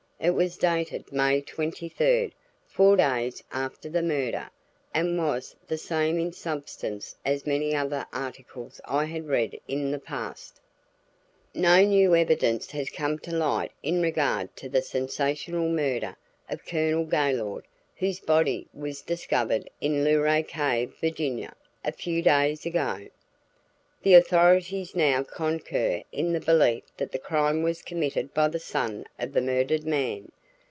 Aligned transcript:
It 0.23 0.35
was 0.35 0.55
dated 0.55 1.11
May 1.11 1.41
twenty 1.41 1.89
third 1.89 2.33
four 2.67 2.95
days 2.95 3.43
after 3.51 3.89
the 3.89 4.03
murder 4.03 4.51
and 4.93 5.17
was 5.17 5.55
the 5.67 5.79
same 5.79 6.19
in 6.19 6.31
substance 6.31 7.15
as 7.25 7.47
many 7.47 7.73
other 7.75 8.05
articles 8.13 8.79
I 8.85 9.05
had 9.05 9.27
read 9.27 9.59
in 9.67 9.89
the 9.89 9.97
past 9.97 10.61
week. 11.55 11.61
"No 11.63 11.81
new 11.83 12.13
evidence 12.15 12.69
has 12.69 12.91
come 12.91 13.17
to 13.17 13.31
light 13.35 13.71
in 13.81 13.99
regard 14.03 14.55
to 14.57 14.69
the 14.69 14.83
sensational 14.83 15.67
murder 15.67 16.15
of 16.51 16.67
Colonel 16.67 17.05
Gaylord 17.05 17.65
whose 17.95 18.19
body 18.19 18.67
was 18.75 19.01
discovered 19.01 19.71
in 19.81 20.03
Luray 20.03 20.43
Cave, 20.43 20.93
Virginia, 21.01 21.55
a 21.83 21.91
few 21.91 22.21
days 22.21 22.63
ago. 22.63 23.07
The 24.03 24.15
authorities 24.15 24.95
now 24.95 25.21
concur 25.21 26.01
in 26.11 26.33
the 26.33 26.39
belief 26.39 26.85
that 26.97 27.11
the 27.11 27.19
crime 27.19 27.61
was 27.61 27.83
committed 27.83 28.33
by 28.33 28.47
the 28.47 28.57
son 28.57 29.05
of 29.19 29.31
the 29.33 29.41
murdered 29.41 29.85
man. 29.85 30.31